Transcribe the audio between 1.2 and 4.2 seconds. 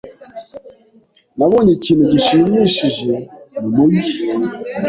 Nabonye ikintu gishimishije mumujyi.